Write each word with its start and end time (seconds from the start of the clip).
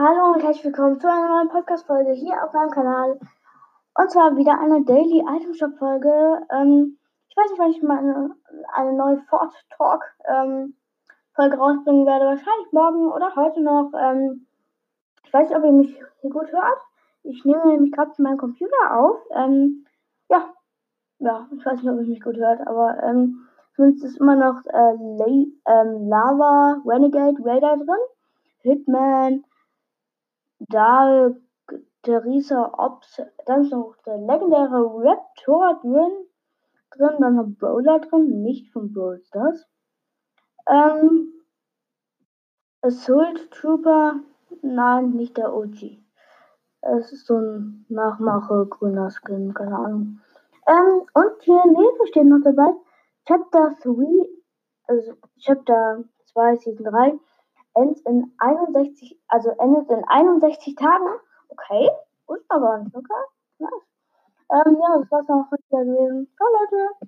Hallo 0.00 0.32
und 0.32 0.44
herzlich 0.44 0.64
willkommen 0.64 1.00
zu 1.00 1.10
einer 1.10 1.26
neuen 1.26 1.48
Podcast-Folge 1.48 2.12
hier 2.12 2.44
auf 2.44 2.52
meinem 2.52 2.70
Kanal. 2.70 3.18
Und 3.96 4.10
zwar 4.12 4.36
wieder 4.36 4.60
eine 4.60 4.84
Daily 4.84 5.24
Item 5.28 5.54
Shop 5.54 5.76
Folge. 5.76 6.40
Ähm, 6.52 6.98
ich 7.28 7.36
weiß 7.36 7.50
nicht, 7.50 7.58
wann 7.58 7.70
ich 7.72 7.82
mal 7.82 7.98
eine, 7.98 8.36
eine 8.74 8.92
neue 8.92 9.18
Fort 9.28 9.52
Talk 9.76 10.04
ähm, 10.28 10.76
rausbringen 11.36 12.06
werde. 12.06 12.26
Wahrscheinlich 12.26 12.70
morgen 12.70 13.10
oder 13.10 13.34
heute 13.34 13.60
noch. 13.60 13.90
Ähm, 14.00 14.46
ich 15.24 15.34
weiß 15.34 15.48
nicht, 15.48 15.58
ob 15.58 15.64
ihr 15.64 15.72
mich 15.72 16.00
hier 16.20 16.30
gut 16.30 16.52
hört. 16.52 16.78
Ich 17.24 17.44
nehme 17.44 17.66
nämlich 17.66 17.90
gerade 17.90 18.12
zu 18.12 18.22
meinem 18.22 18.38
Computer 18.38 18.96
auf. 18.96 19.18
Ähm, 19.32 19.84
ja, 20.28 20.48
ja, 21.18 21.48
ich 21.50 21.66
weiß 21.66 21.82
nicht, 21.82 21.90
ob 21.90 21.98
ihr 21.98 22.06
mich 22.06 22.22
gut 22.22 22.36
hört, 22.36 22.64
aber 22.68 23.02
ähm, 23.02 23.48
zumindest 23.74 24.04
ist 24.04 24.20
immer 24.20 24.36
noch 24.36 24.64
äh, 24.64 24.94
ähm, 25.66 26.08
Lava 26.08 26.82
Renegade 26.86 27.44
Raider 27.44 27.78
drin. 27.78 28.04
Hitman, 28.60 29.44
da 30.58 31.30
Theresa 32.02 32.72
Ops, 32.78 33.22
dann 33.46 33.62
ist 33.62 33.72
noch 33.72 33.96
der 34.06 34.18
legendäre 34.18 34.84
Raptor 35.04 35.80
drin, 35.82 36.26
drin, 36.90 37.16
dann 37.20 37.36
noch 37.36 37.48
Brawler 37.58 38.00
drin, 38.00 38.42
nicht 38.42 38.72
von 38.72 38.92
Brawl. 38.92 39.22
Ähm, 40.68 41.32
Assault 42.82 43.50
Trooper, 43.50 44.20
nein, 44.62 45.10
nicht 45.10 45.36
der 45.36 45.54
OG. 45.54 45.98
Es 46.80 47.12
ist 47.12 47.26
so 47.26 47.36
ein 47.36 47.84
Nachmache 47.88 48.66
grüner 48.66 49.10
Skin, 49.10 49.52
keine 49.52 49.76
Ahnung. 49.76 50.20
Ähm, 50.66 51.06
und 51.14 51.42
hier 51.42 51.62
neben 51.66 52.06
steht 52.06 52.26
noch 52.26 52.42
dabei 52.42 52.72
Chapter 53.26 53.76
3, 53.82 54.28
also 54.86 55.14
Chapter 55.40 56.04
2, 56.32 56.56
Season 56.56 56.84
3, 56.84 57.18
endet 57.78 58.00
in 58.06 58.32
61, 58.38 59.20
also 59.28 59.50
endet 59.50 59.88
in 59.90 60.04
61 60.04 60.74
Tagen. 60.74 61.20
Okay, 61.48 61.90
gut, 62.26 62.40
aber 62.48 62.84
okay, 62.92 63.22
nice. 63.58 63.72
Ähm, 64.50 64.76
ja, 64.80 64.98
das 64.98 65.10
war's 65.10 65.28
auch 65.28 65.50
heute 65.50 65.62
gewesen. 65.70 66.28
Ciao, 66.36 66.48
Leute. 66.48 67.06